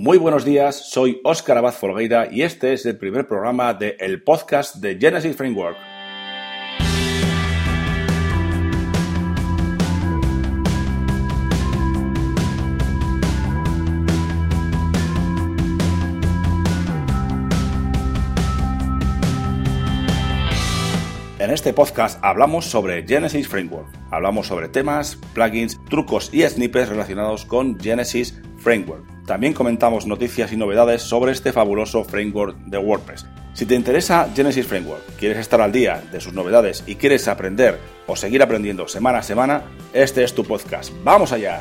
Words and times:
Muy 0.00 0.16
buenos 0.16 0.44
días, 0.44 0.90
soy 0.90 1.20
Óscar 1.24 1.58
Abad 1.58 1.72
Folgueira 1.72 2.28
y 2.30 2.42
este 2.42 2.72
es 2.72 2.86
el 2.86 2.98
primer 2.98 3.26
programa 3.26 3.74
de 3.74 3.96
el 3.98 4.22
podcast 4.22 4.76
de 4.76 4.96
Genesis 4.96 5.34
Framework. 5.34 5.76
En 21.40 21.50
este 21.50 21.72
podcast 21.72 22.20
hablamos 22.22 22.66
sobre 22.66 23.04
Genesis 23.04 23.48
Framework. 23.48 23.88
Hablamos 24.12 24.46
sobre 24.46 24.68
temas, 24.68 25.18
plugins, 25.34 25.76
trucos 25.90 26.32
y 26.32 26.42
snippets 26.42 26.88
relacionados 26.88 27.44
con 27.44 27.80
Genesis 27.80 28.40
Framework. 28.58 29.17
También 29.28 29.52
comentamos 29.52 30.06
noticias 30.06 30.52
y 30.52 30.56
novedades 30.56 31.02
sobre 31.02 31.32
este 31.32 31.52
fabuloso 31.52 32.02
framework 32.02 32.56
de 32.64 32.78
WordPress. 32.78 33.26
Si 33.52 33.66
te 33.66 33.74
interesa 33.74 34.26
Genesis 34.34 34.66
Framework, 34.66 35.02
quieres 35.18 35.36
estar 35.36 35.60
al 35.60 35.70
día 35.70 36.02
de 36.10 36.18
sus 36.18 36.32
novedades 36.32 36.82
y 36.86 36.94
quieres 36.94 37.28
aprender 37.28 37.78
o 38.06 38.16
seguir 38.16 38.42
aprendiendo 38.42 38.88
semana 38.88 39.18
a 39.18 39.22
semana, 39.22 39.64
este 39.92 40.24
es 40.24 40.34
tu 40.34 40.44
podcast. 40.44 40.94
¡Vamos 41.04 41.32
allá! 41.32 41.60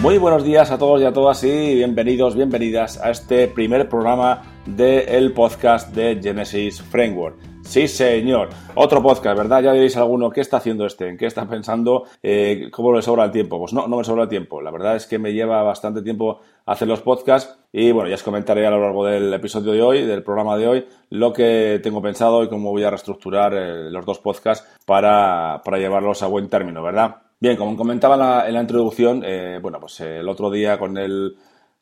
Muy 0.00 0.16
buenos 0.16 0.44
días 0.44 0.70
a 0.70 0.78
todos 0.78 1.00
y 1.02 1.04
a 1.04 1.12
todas 1.12 1.42
y 1.42 1.74
bienvenidos, 1.74 2.36
bienvenidas 2.36 3.02
a 3.02 3.10
este 3.10 3.48
primer 3.48 3.88
programa 3.88 4.42
del 4.64 5.32
podcast 5.32 5.92
de 5.92 6.20
Genesis 6.22 6.80
Framework. 6.80 7.36
Sí, 7.62 7.88
señor. 7.88 8.48
Otro 8.76 9.02
podcast, 9.02 9.36
¿verdad? 9.36 9.60
Ya 9.60 9.72
diréis 9.72 9.96
alguno, 9.96 10.30
¿qué 10.30 10.40
está 10.40 10.58
haciendo 10.58 10.86
este? 10.86 11.08
¿En 11.08 11.18
qué 11.18 11.26
está 11.26 11.48
pensando? 11.48 12.04
Eh, 12.22 12.68
¿Cómo 12.70 12.92
le 12.92 13.02
sobra 13.02 13.24
el 13.24 13.32
tiempo? 13.32 13.58
Pues 13.58 13.72
no, 13.72 13.88
no 13.88 13.96
me 13.96 14.04
sobra 14.04 14.22
el 14.22 14.28
tiempo. 14.28 14.62
La 14.62 14.70
verdad 14.70 14.94
es 14.94 15.04
que 15.04 15.18
me 15.18 15.32
lleva 15.32 15.64
bastante 15.64 16.00
tiempo 16.00 16.42
hacer 16.64 16.86
los 16.86 17.00
podcasts 17.00 17.58
y 17.72 17.90
bueno, 17.90 18.08
ya 18.08 18.14
os 18.14 18.22
comentaré 18.22 18.68
a 18.68 18.70
lo 18.70 18.80
largo 18.80 19.04
del 19.04 19.34
episodio 19.34 19.72
de 19.72 19.82
hoy, 19.82 20.06
del 20.06 20.22
programa 20.22 20.56
de 20.56 20.68
hoy, 20.68 20.86
lo 21.10 21.32
que 21.32 21.80
tengo 21.82 22.00
pensado 22.00 22.44
y 22.44 22.48
cómo 22.48 22.70
voy 22.70 22.84
a 22.84 22.90
reestructurar 22.90 23.52
eh, 23.52 23.90
los 23.90 24.06
dos 24.06 24.20
podcasts 24.20 24.64
para, 24.86 25.60
para 25.64 25.78
llevarlos 25.78 26.22
a 26.22 26.28
buen 26.28 26.48
término, 26.48 26.84
¿verdad? 26.84 27.16
Bien, 27.40 27.56
como 27.56 27.76
comentaba 27.76 28.14
en 28.48 28.54
la, 28.54 28.60
introducción, 28.60 29.22
eh, 29.24 29.60
bueno, 29.62 29.78
pues 29.78 30.00
eh, 30.00 30.18
el 30.18 30.28
otro 30.28 30.50
día 30.50 30.76
con 30.76 30.98
el 30.98 31.36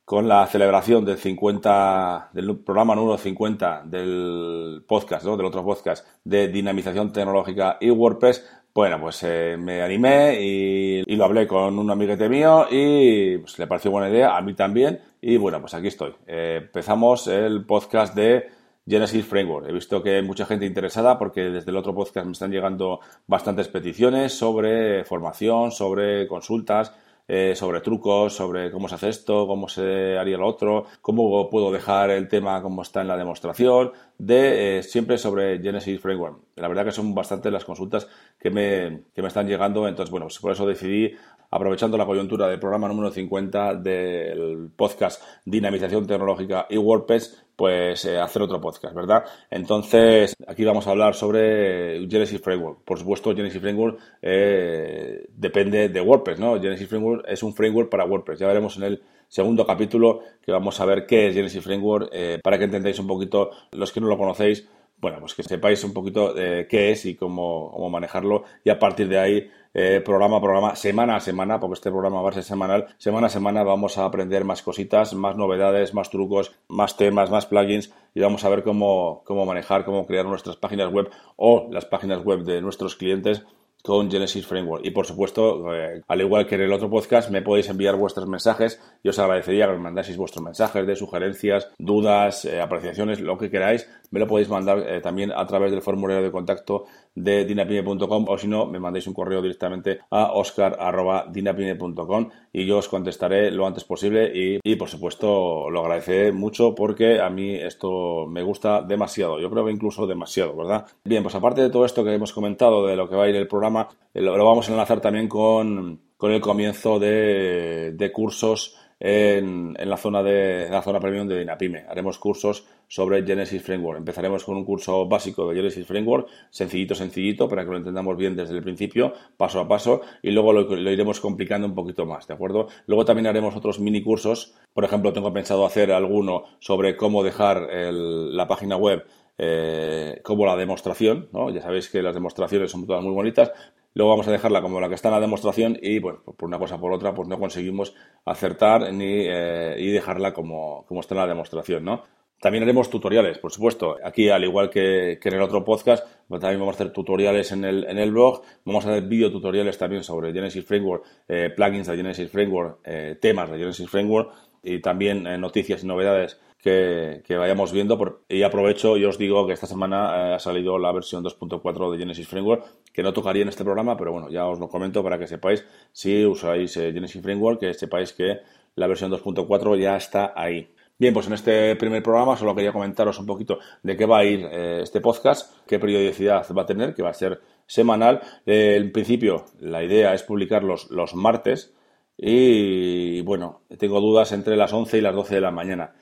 con 0.05 0.29
la 0.29 0.47
celebración 0.47 1.05
del 1.05 1.17
50 1.17 2.31
del 2.33 2.59
programa 2.59 2.95
número 2.95 3.17
50 3.17 3.83
del 3.87 4.85
podcast, 4.87 5.25
¿no? 5.25 5.37
del 5.37 5.47
otro 5.47 5.65
podcast 5.65 6.07
de 6.23 6.49
dinamización 6.49 7.11
tecnológica 7.13 7.79
y 7.81 7.91
WordPress, 7.91 8.47
bueno, 8.75 9.01
pues 9.01 9.23
eh, 9.23 9.57
me 9.59 9.83
animé 9.83 10.39
y, 10.41 11.03
y, 11.07 11.17
lo 11.17 11.25
hablé 11.25 11.47
con 11.47 11.79
un 11.79 11.91
amiguete 11.91 12.29
mío 12.29 12.67
y 12.71 13.39
pues, 13.39 13.59
le 13.59 13.67
pareció 13.67 13.91
buena 13.91 14.11
idea, 14.11 14.37
a 14.37 14.43
mí 14.43 14.53
también, 14.55 15.01
y 15.23 15.39
bueno, 15.39 15.61
pues 15.61 15.73
aquí 15.75 15.89
estoy. 15.89 16.15
empezamos 16.27 17.27
el 17.29 17.65
podcast 17.65 18.15
de 18.15 18.49
Genesis 18.87 19.27
Framework. 19.27 19.69
He 19.69 19.73
visto 19.73 20.03
que 20.03 20.17
hay 20.17 20.23
mucha 20.23 20.47
gente 20.47 20.67
interesada 20.67 21.19
porque 21.19 21.43
desde 21.51 21.71
el 21.71 21.77
otro 21.77 21.95
podcast 21.95 22.27
me 22.27 22.33
están 22.33 22.51
llegando 22.51 23.01
bastantes 23.27 23.69
peticiones 23.69 24.33
sobre 24.33 25.05
formación, 25.05 25.73
sobre 25.73 26.29
consultas, 26.29 26.93
eh, 27.29 27.55
sobre 27.57 27.81
trucos, 27.81 28.35
sobre 28.37 28.71
cómo 28.71 28.89
se 28.89 28.95
hace 28.95 29.09
esto, 29.09 29.49
cómo 29.49 29.69
se 29.69 30.17
haría 30.17 30.39
lo 30.39 30.47
otro, 30.47 30.87
cómo 31.03 31.51
puedo 31.51 31.73
dejar 31.73 32.11
el 32.11 32.29
tema 32.29 32.63
como 32.63 32.83
está 32.83 33.01
en 33.01 33.09
la 33.09 33.17
demostración, 33.17 33.91
de 34.17 34.79
eh, 34.79 34.83
siempre 34.85 35.19
sobre 35.19 35.59
Genesis 35.59 36.01
Framework. 36.01 36.39
La 36.55 36.69
verdad 36.69 36.85
que 36.85 36.93
son 36.93 37.17
bastantes 37.17 37.53
las 37.53 37.65
consultas 37.65 38.07
que 38.39 38.51
me, 38.51 39.03
que 39.13 39.23
me 39.23 39.29
están 39.29 39.49
llegando, 39.49 39.89
entonces 39.89 40.13
bueno, 40.13 40.27
pues 40.27 40.39
por 40.39 40.53
eso 40.53 40.67
decidí 40.69 41.17
aprovechando 41.51 41.97
la 41.97 42.07
coyuntura 42.07 42.49
del 42.49 42.61
programa 42.61 42.89
número 42.89 43.11
50 43.11 43.75
del 43.75 44.71
podcast 44.77 45.23
Dinamización 45.45 46.07
Tecnológica 46.07 46.67
y 46.71 46.77
WordPress, 46.77 47.46
pues 47.57 48.05
eh, 48.05 48.19
hacer 48.19 48.43
otro 48.43 48.61
podcast, 48.61 48.95
¿verdad? 48.95 49.25
Entonces, 49.51 50.37
aquí 50.47 50.65
vamos 50.65 50.87
a 50.87 50.91
hablar 50.91 51.15
sobre 51.15 52.07
Genesis 52.09 52.41
Framework. 52.41 52.85
Por 52.85 52.99
supuesto, 52.99 53.35
Genesis 53.35 53.61
Framework 53.61 53.99
eh, 54.21 55.27
depende 55.35 55.89
de 55.89 56.01
WordPress, 56.03 56.39
¿no? 56.39 56.61
Genesis 56.61 56.87
Framework 56.87 57.25
es 57.27 57.43
un 57.43 57.55
framework 57.55 57.89
para 57.91 58.05
WordPress. 58.05 58.41
Ya 58.41 58.47
veremos 58.47 58.77
en 58.77 58.83
el 58.83 59.03
segundo 59.27 59.67
capítulo 59.67 60.21
que 60.43 60.53
vamos 60.53 60.79
a 60.81 60.85
ver 60.85 61.07
qué 61.07 61.29
es 61.29 61.35
Genesis 61.35 61.65
Framework 61.65 62.11
eh, 62.13 62.39
para 62.43 62.59
que 62.59 62.65
entendáis 62.65 62.99
un 62.99 63.07
poquito, 63.07 63.51
los 63.73 63.91
que 63.91 64.01
no 64.01 64.07
lo 64.07 64.19
conocéis, 64.19 64.69
bueno, 64.99 65.19
pues 65.21 65.35
que 65.35 65.43
sepáis 65.43 65.83
un 65.85 65.93
poquito 65.93 66.35
qué 66.35 66.91
es 66.91 67.05
y 67.05 67.17
cómo, 67.17 67.71
cómo 67.71 67.91
manejarlo 67.91 68.45
y 68.65 68.71
a 68.71 68.79
partir 68.79 69.09
de 69.09 69.19
ahí 69.19 69.51
eh, 69.79 70.01
programa 70.01 70.39
a 70.39 70.41
programa, 70.41 70.75
semana 70.75 71.17
a 71.17 71.21
semana, 71.21 71.61
porque 71.61 71.75
este 71.75 71.91
programa 71.91 72.23
va 72.23 72.31
a 72.31 72.33
ser 72.33 72.45
semanal, 72.45 72.87
semana 72.97 73.27
a 73.27 73.31
semana 73.31 73.63
vamos 73.63 73.99
a 73.99 74.07
aprender 74.07 74.43
más 74.43 74.63
cositas, 74.63 75.13
más 75.13 75.37
novedades, 75.37 75.93
más 75.93 76.09
trucos, 76.09 76.53
más 76.67 76.97
temas, 76.97 77.31
más 77.31 77.45
plugins 77.45 77.93
y 78.15 78.21
vamos 78.21 78.43
a 78.47 78.49
ver 78.49 78.63
cómo, 78.63 79.23
cómo 79.27 79.45
manejar, 79.45 79.85
cómo 79.85 80.07
crear 80.07 80.25
nuestras 80.25 80.57
páginas 80.57 80.91
web 80.91 81.11
o 81.37 81.69
las 81.71 81.85
páginas 81.85 82.25
web 82.25 82.45
de 82.45 82.63
nuestros 82.63 82.97
clientes 82.97 83.45
con 83.87 84.11
Genesis 84.11 84.45
Framework. 84.45 84.85
Y 84.85 84.91
por 84.91 85.07
supuesto, 85.07 85.73
eh, 85.73 86.03
al 86.09 86.21
igual 86.21 86.47
que 86.47 86.57
en 86.57 86.63
el 86.63 86.73
otro 86.73 86.91
podcast, 86.91 87.31
me 87.31 87.41
podéis 87.41 87.69
enviar 87.69 87.95
vuestros 87.95 88.27
mensajes 88.27 88.81
y 89.05 89.09
os 89.09 89.19
agradecería 89.21 89.67
que 89.67 89.75
me 89.75 89.79
mandaseis 89.79 90.17
vuestros 90.17 90.45
mensajes 90.45 90.85
de 90.85 90.97
sugerencias, 90.97 91.71
dudas, 91.79 92.45
eh, 92.45 92.61
apreciaciones, 92.61 93.21
lo 93.21 93.39
que 93.39 93.49
queráis. 93.49 93.89
Me 94.11 94.19
lo 94.19 94.27
podéis 94.27 94.49
mandar 94.49 94.81
eh, 94.81 95.01
también 95.01 95.31
a 95.31 95.47
través 95.47 95.71
del 95.71 95.83
formulario 95.83 96.25
de 96.25 96.33
contacto 96.33 96.87
de 97.15 97.45
dinapime.com 97.45 98.27
o 98.29 98.39
si 98.39 98.49
no, 98.49 98.67
me 98.67 98.81
mandéis 98.81 99.07
un 99.07 99.15
correo 99.15 99.41
directamente 99.41 100.01
a 100.11 100.33
oscar.dinapime.com 100.33 102.31
y 102.53 102.67
yo 102.67 102.79
os 102.79 102.89
contestaré 102.89 103.51
lo 103.51 103.67
antes 103.67 103.85
posible 103.85 104.31
y, 104.35 104.59
y, 104.63 104.77
por 104.77 104.89
supuesto 104.89 105.71
lo 105.71 105.81
agradeceré 105.81 106.33
mucho 106.33 106.75
porque 106.75 107.21
a 107.21 107.31
mí 107.31 107.55
esto 107.55 108.27
me 108.27 108.43
gusta 108.43 108.83
demasiado. 108.83 109.41
Yo 109.41 109.51
creo 109.51 109.65
que 109.65 109.73
incluso 109.73 110.07
demasiado, 110.07 110.55
¿verdad? 110.57 110.87
Bien, 111.05 111.23
pues 111.23 111.35
aparte 111.35 111.63
de 111.63 111.71
todo 111.71 111.85
esto 111.85 112.05
que 112.05 112.13
hemos 112.13 112.33
comentado 112.33 112.87
de 112.87 112.97
lo 112.97 113.09
que 113.09 113.17
va 113.17 113.25
a 113.25 113.29
ir 113.29 113.37
el 113.37 113.49
programa, 113.49 113.76
eh, 114.15 114.21
lo, 114.21 114.45
vamos 114.45 114.69
a 114.69 114.73
enlazar 114.73 115.01
también 115.01 115.29
con, 115.29 116.01
el 116.21 116.41
comienzo 116.41 116.99
de, 116.99 118.11
cursos 118.13 118.77
en, 118.99 119.75
la 119.79 119.97
zona 119.97 120.23
de 120.23 120.69
la 120.71 120.83
zona 120.83 121.01
premium 121.01 121.29
de 121.29 121.39
Dinapime. 121.39 121.85
Haremos 121.89 122.19
cursos 122.19 122.67
sobre 122.89 123.25
Genesis 123.25 123.63
Framework. 123.63 123.99
Empezaremos 123.99 124.45
con 124.45 124.57
un 124.57 124.65
curso 124.65 125.07
básico 125.07 125.49
de 125.49 125.57
Genesis 125.57 125.87
Framework, 125.87 126.29
sencillito, 126.51 126.95
sencillito, 126.95 127.49
para 127.49 127.65
que 127.65 127.71
lo 127.71 127.77
entendamos 127.77 128.17
bien 128.17 128.37
desde 128.37 128.55
el 128.55 128.63
principio, 128.63 129.13
paso 129.37 129.61
a 129.61 129.69
paso, 129.69 130.01
y 130.23 130.31
luego 130.31 130.53
lo, 130.53 130.91
iremos 130.91 131.21
complicando 131.21 131.67
un 131.67 131.75
poquito 131.75 132.07
más, 132.07 132.27
¿de 132.27 132.35
acuerdo? 132.35 132.69
Luego 132.87 133.05
también 133.05 133.27
haremos 133.27 133.57
otros 133.57 133.81
mini 133.81 134.03
cursos. 134.03 134.55
Por 134.73 134.85
ejemplo, 134.85 135.13
tengo 135.13 135.33
pensado 135.33 135.67
hacer 135.67 135.93
alguno 135.93 136.45
sobre 136.59 136.97
cómo 136.97 137.23
dejar 137.23 137.69
la 137.71 138.47
página 138.47 138.77
web 138.77 139.05
eh, 139.39 140.21
como 140.23 140.47
la 140.47 140.57
demostración. 140.57 141.29
Ya 141.53 141.61
sabéis 141.61 141.91
que 141.91 142.03
las 142.03 142.15
demostraciones 142.15 142.71
son 142.71 142.87
todas 142.87 143.03
muy 143.03 143.13
bonitas. 143.13 143.53
Luego 143.93 144.11
vamos 144.11 144.29
a 144.29 144.33
dejarla 144.33 144.61
como 144.61 144.81
la 144.81 144.89
que 144.89 144.95
está 144.95 145.09
en 145.09 145.15
la 145.15 145.21
demostración 145.21 145.79
y, 145.81 145.99
bueno, 145.99 146.23
por 146.25 146.49
una 146.49 146.59
cosa 146.59 146.79
por 146.79 146.93
otra, 146.93 147.15
pues 147.15 147.29
no 147.29 147.39
conseguimos 147.39 147.95
acertar 148.25 148.93
ni 148.93 149.27
eh, 149.27 149.75
dejarla 149.93 150.33
como, 150.35 150.85
como 150.87 151.01
está 151.01 151.15
en 151.15 151.21
la 151.21 151.27
demostración, 151.27 151.85
¿no? 151.85 152.05
También 152.39 152.65
haremos 152.65 152.91
tutoriales, 152.91 153.39
por 153.39 153.51
supuesto. 153.51 153.97
Aquí, 154.05 154.29
al 154.29 154.45
igual 154.45 154.69
que, 154.69 155.13
en 155.13 155.35
el 155.35 155.41
otro 155.41 155.65
podcast, 155.65 156.07
pues 156.29 156.41
también 156.43 156.61
vamos 156.61 156.75
a 156.75 156.77
hacer 156.77 156.93
tutoriales 156.93 157.53
en 157.53 157.65
el, 157.65 158.11
blog. 158.13 158.43
Vamos 158.67 158.85
a 158.85 158.91
hacer 158.91 159.05
videotutoriales 159.05 159.79
también 159.79 160.05
sobre 160.05 160.33
Genesis 160.35 160.65
Framework, 160.67 161.05
eh, 161.29 161.51
plugins 161.57 161.87
de 161.87 161.97
Genesis 161.97 162.31
Framework, 162.31 162.83
temas 163.21 163.51
de 163.51 163.59
Genesis 163.59 163.89
Framework 163.89 164.31
y 164.63 164.81
también 164.81 165.23
noticias 165.41 165.83
y 165.83 165.87
novedades 165.87 166.39
que, 166.67 167.37
vayamos 167.37 167.73
viendo. 167.73 167.97
y 168.29 168.43
aprovecho 168.43 168.97
y 168.97 169.05
os 169.05 169.19
digo 169.19 169.47
que 169.47 169.53
esta 169.53 169.67
semana 169.67 170.31
eh, 170.31 170.35
ha 170.35 170.39
salido 170.39 170.79
la 170.79 170.93
versión 170.93 171.23
2.4 171.23 171.93
de 171.93 171.99
Genesis 171.99 172.27
Framework, 172.27 172.65
que 172.93 173.03
no 173.05 173.13
tocaría 173.13 173.43
en 173.43 173.49
este 173.49 173.63
programa, 173.63 173.97
pero 173.97 174.13
bueno, 174.13 174.29
ya 174.31 174.47
os 174.47 174.59
lo 174.59 174.69
comento 174.69 175.03
para 175.03 175.19
que 175.19 175.29
sepáis, 175.29 175.65
si 175.93 176.25
usáis 176.25 176.77
eh, 176.77 176.93
Genesis 176.93 177.23
Framework, 177.23 177.61
que 177.61 177.75
sepáis 177.75 178.13
que 178.13 178.41
la 178.75 178.89
versión 178.89 179.13
2.4 179.13 179.79
ya 179.79 179.97
está 179.97 180.33
ahí. 180.35 180.69
Bien, 180.99 181.15
pues 181.15 181.27
en 181.27 181.35
este 181.35 181.77
primer 181.77 182.03
programa 182.03 182.37
solo 182.37 182.55
quería 182.55 182.73
comentaros 182.73 183.19
un 183.21 183.27
poquito 183.27 183.59
de 183.83 183.97
qué 183.97 184.07
va 184.07 184.19
a 184.19 184.25
ir 184.25 184.45
eh, 184.51 184.81
este 184.83 185.01
podcast, 185.01 185.55
qué 185.67 185.79
periodicidad 185.79 186.47
va 186.57 186.63
a 186.63 186.67
tener, 186.67 186.95
que 186.95 187.03
va 187.03 187.11
a 187.11 187.15
ser 187.15 187.41
semanal. 187.67 188.23
en 188.45 188.91
principio, 188.93 189.47
la 189.61 189.85
idea 189.85 190.15
es 190.15 190.23
publicarlos 190.23 190.91
los 190.91 191.15
martes 191.15 191.75
y, 192.17 193.21
bueno, 193.23 193.61
tengo 193.79 194.01
dudas 194.01 194.33
entre 194.33 194.57
las 194.57 194.73
11 194.73 194.99
y 194.99 195.01
las 195.03 195.15
12 195.15 195.35
de 195.35 195.41
la 195.43 195.51
mañana. 195.51 195.95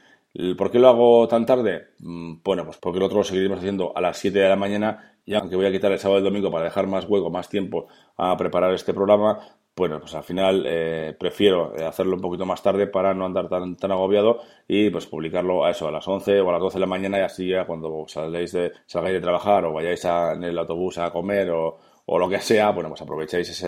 ¿Por 0.58 0.70
qué 0.70 0.80
lo 0.80 0.88
hago 0.88 1.28
tan 1.28 1.46
tarde? 1.46 1.90
Mm, 2.00 2.42
bueno, 2.42 2.64
pues 2.64 2.78
porque 2.78 2.98
el 2.98 3.04
otro 3.04 3.18
lo 3.18 3.24
seguiremos 3.24 3.58
haciendo 3.58 3.96
a 3.96 4.00
las 4.00 4.18
7 4.18 4.38
de 4.38 4.48
la 4.48 4.56
mañana 4.56 5.14
y 5.24 5.34
aunque 5.34 5.54
voy 5.54 5.66
a 5.66 5.72
quitar 5.72 5.92
el 5.92 5.98
sábado 5.98 6.18
y 6.18 6.22
el 6.22 6.24
domingo 6.24 6.50
para 6.50 6.64
dejar 6.64 6.88
más 6.88 7.08
hueco, 7.08 7.30
más 7.30 7.48
tiempo 7.48 7.86
a 8.16 8.36
preparar 8.36 8.74
este 8.74 8.92
programa, 8.92 9.38
bueno, 9.76 10.00
pues 10.00 10.14
al 10.14 10.24
final 10.24 10.64
eh, 10.66 11.16
prefiero 11.18 11.76
eh, 11.76 11.84
hacerlo 11.84 12.16
un 12.16 12.20
poquito 12.20 12.46
más 12.46 12.62
tarde 12.62 12.88
para 12.88 13.14
no 13.14 13.24
andar 13.26 13.48
tan, 13.48 13.76
tan 13.76 13.92
agobiado 13.92 14.40
y 14.68 14.90
pues 14.90 15.06
publicarlo 15.06 15.64
a 15.64 15.70
eso, 15.70 15.86
a 15.88 15.92
las 15.92 16.06
11 16.06 16.40
o 16.40 16.48
a 16.48 16.52
las 16.52 16.60
12 16.60 16.74
de 16.74 16.80
la 16.80 16.86
mañana 16.86 17.18
y 17.18 17.22
así 17.22 17.48
ya 17.48 17.64
cuando 17.64 18.04
salgáis 18.08 18.52
de, 18.52 18.72
salgáis 18.86 19.14
de 19.14 19.20
trabajar 19.20 19.64
o 19.64 19.72
vayáis 19.72 20.04
en 20.04 20.42
el 20.44 20.58
autobús 20.58 20.98
a 20.98 21.10
comer 21.12 21.50
o, 21.50 21.78
o 22.06 22.18
lo 22.18 22.28
que 22.28 22.40
sea, 22.40 22.70
bueno, 22.70 22.88
pues 22.88 23.02
aprovecháis 23.02 23.64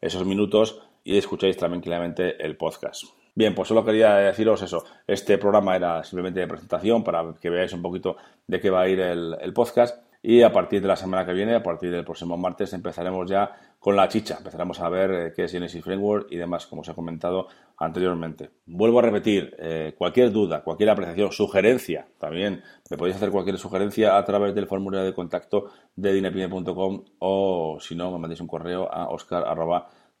esos 0.00 0.26
minutos 0.26 0.80
y 1.04 1.18
escucháis 1.18 1.56
tranquilamente 1.56 2.44
el 2.44 2.56
podcast. 2.56 3.19
Bien, 3.34 3.54
pues 3.54 3.68
solo 3.68 3.84
quería 3.84 4.14
deciros 4.16 4.62
eso. 4.62 4.84
Este 5.06 5.38
programa 5.38 5.76
era 5.76 6.02
simplemente 6.04 6.40
de 6.40 6.46
presentación 6.46 7.04
para 7.04 7.34
que 7.40 7.50
veáis 7.50 7.72
un 7.72 7.82
poquito 7.82 8.16
de 8.46 8.60
qué 8.60 8.70
va 8.70 8.82
a 8.82 8.88
ir 8.88 9.00
el 9.00 9.52
podcast 9.52 10.02
y 10.22 10.42
a 10.42 10.52
partir 10.52 10.82
de 10.82 10.88
la 10.88 10.96
semana 10.96 11.24
que 11.24 11.32
viene, 11.32 11.54
a 11.54 11.62
partir 11.62 11.90
del 11.90 12.04
próximo 12.04 12.36
martes, 12.36 12.72
empezaremos 12.74 13.28
ya 13.28 13.52
con 13.78 13.96
la 13.96 14.06
chicha. 14.08 14.36
Empezaremos 14.38 14.78
a 14.80 14.88
ver 14.90 15.10
eh, 15.10 15.32
qué 15.34 15.44
es 15.44 15.52
Genesis 15.52 15.82
Framework 15.82 16.26
y 16.30 16.36
demás, 16.36 16.66
como 16.66 16.82
os 16.82 16.88
he 16.88 16.94
comentado 16.94 17.48
anteriormente. 17.78 18.50
Vuelvo 18.66 18.98
a 18.98 19.02
repetir, 19.02 19.56
eh, 19.58 19.94
cualquier 19.96 20.30
duda, 20.30 20.62
cualquier 20.62 20.90
apreciación, 20.90 21.32
sugerencia, 21.32 22.06
también 22.18 22.62
me 22.90 22.98
podéis 22.98 23.16
hacer 23.16 23.30
cualquier 23.30 23.56
sugerencia 23.56 24.18
a 24.18 24.24
través 24.26 24.54
del 24.54 24.66
formulario 24.66 25.06
de 25.06 25.14
contacto 25.14 25.70
de 25.96 26.12
dinapime.com 26.12 27.04
o 27.18 27.78
si 27.80 27.94
no, 27.94 28.10
me 28.10 28.18
mandéis 28.18 28.42
un 28.42 28.48
correo 28.48 28.92
a 28.92 29.08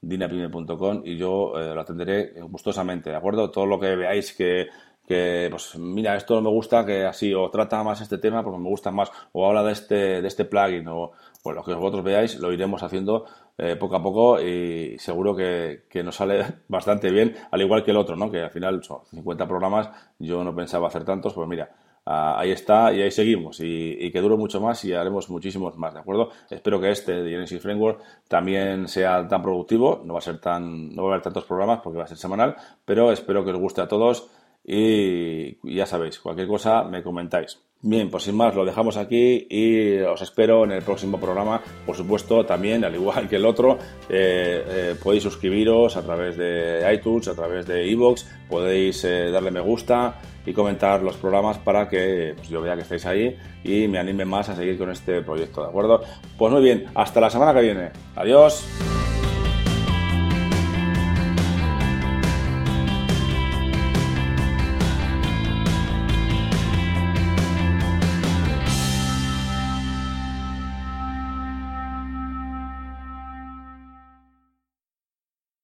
oscar.dinapime.com 0.02 1.02
y 1.04 1.16
yo 1.16 1.58
eh, 1.58 1.74
lo 1.74 1.80
atenderé 1.80 2.40
gustosamente, 2.42 3.10
¿de 3.10 3.16
acuerdo? 3.16 3.50
Todo 3.50 3.66
lo 3.66 3.78
que 3.78 3.96
veáis 3.96 4.32
que 4.32 4.68
que, 5.10 5.48
pues, 5.50 5.76
mira, 5.76 6.14
esto 6.14 6.36
no 6.36 6.42
me 6.42 6.50
gusta, 6.50 6.86
que 6.86 7.04
así, 7.04 7.34
o 7.34 7.50
trata 7.50 7.82
más 7.82 8.00
este 8.00 8.18
tema 8.18 8.44
porque 8.44 8.60
me 8.60 8.68
gusta 8.68 8.92
más, 8.92 9.10
o 9.32 9.44
habla 9.44 9.64
de 9.64 9.72
este, 9.72 10.22
de 10.22 10.28
este 10.28 10.44
plugin, 10.44 10.86
o 10.86 11.10
pues 11.42 11.56
lo 11.56 11.64
que 11.64 11.74
vosotros 11.74 12.04
veáis, 12.04 12.38
lo 12.38 12.52
iremos 12.52 12.80
haciendo 12.84 13.24
eh, 13.58 13.74
poco 13.74 13.96
a 13.96 14.02
poco 14.04 14.40
y 14.40 14.96
seguro 15.00 15.34
que, 15.34 15.82
nos 16.04 16.14
sale 16.14 16.44
bastante 16.68 17.10
bien, 17.10 17.34
al 17.50 17.60
igual 17.60 17.82
que 17.82 17.90
el 17.90 17.96
otro, 17.96 18.14
¿no? 18.14 18.30
Que 18.30 18.42
al 18.42 18.50
final 18.52 18.84
son 18.84 19.00
50 19.10 19.48
programas, 19.48 19.90
yo 20.20 20.44
no 20.44 20.54
pensaba 20.54 20.86
hacer 20.86 21.04
tantos, 21.04 21.34
pues 21.34 21.48
mira, 21.48 21.70
ahí 22.10 22.50
está 22.50 22.92
y 22.92 23.02
ahí 23.02 23.10
seguimos 23.10 23.60
y, 23.60 24.10
que 24.10 24.20
dure 24.20 24.36
mucho 24.36 24.60
más 24.60 24.84
y 24.84 24.92
haremos 24.92 25.30
muchísimos 25.30 25.76
más, 25.78 25.94
¿de 25.94 26.00
acuerdo? 26.00 26.30
Espero 26.48 26.80
que 26.80 26.90
este 26.90 27.22
de 27.22 27.30
Genesis 27.30 27.62
Framework 27.62 28.00
también 28.28 28.88
sea 28.88 29.26
tan 29.28 29.42
productivo, 29.42 30.02
no 30.04 30.14
va 30.14 30.18
a 30.18 30.22
ser 30.22 30.40
tan, 30.40 30.94
no 30.94 31.04
va 31.04 31.10
a 31.10 31.12
haber 31.12 31.22
tantos 31.22 31.44
programas 31.44 31.80
porque 31.82 31.98
va 31.98 32.04
a 32.04 32.08
ser 32.08 32.18
semanal, 32.18 32.56
pero 32.84 33.12
espero 33.12 33.44
que 33.44 33.52
os 33.52 33.58
guste 33.58 33.80
a 33.80 33.88
todos 33.88 34.28
y 34.64 35.74
ya 35.74 35.86
sabéis, 35.86 36.18
cualquier 36.18 36.48
cosa 36.48 36.84
me 36.84 37.02
comentáis. 37.02 37.58
Bien, 37.82 38.10
pues 38.10 38.24
sin 38.24 38.36
más, 38.36 38.54
lo 38.54 38.66
dejamos 38.66 38.98
aquí 38.98 39.46
y 39.48 40.00
os 40.00 40.20
espero 40.20 40.64
en 40.64 40.72
el 40.72 40.82
próximo 40.82 41.18
programa. 41.18 41.62
Por 41.86 41.96
supuesto, 41.96 42.44
también, 42.44 42.84
al 42.84 42.94
igual 42.94 43.26
que 43.26 43.36
el 43.36 43.46
otro, 43.46 43.78
eh, 44.10 44.62
eh, 44.68 44.94
podéis 45.02 45.22
suscribiros 45.22 45.96
a 45.96 46.02
través 46.02 46.36
de 46.36 46.86
iTunes, 46.92 47.28
a 47.28 47.34
través 47.34 47.66
de 47.66 47.86
iVoox, 47.88 48.24
podéis 48.50 49.02
eh, 49.04 49.30
darle 49.30 49.50
me 49.50 49.60
gusta 49.60 50.14
y 50.46 50.52
comentar 50.52 51.02
los 51.02 51.16
programas 51.16 51.58
para 51.58 51.88
que 51.88 52.34
pues, 52.36 52.48
yo 52.48 52.60
vea 52.60 52.74
que 52.76 52.82
estáis 52.82 53.06
ahí 53.06 53.36
y 53.64 53.88
me 53.88 53.98
anime 53.98 54.24
más 54.24 54.48
a 54.48 54.56
seguir 54.56 54.78
con 54.78 54.90
este 54.90 55.22
proyecto, 55.22 55.62
¿de 55.62 55.68
acuerdo? 55.68 56.02
Pues 56.38 56.52
muy 56.52 56.62
bien, 56.62 56.86
hasta 56.94 57.20
la 57.20 57.30
semana 57.30 57.54
que 57.54 57.62
viene. 57.62 57.90
Adiós. 58.16 58.66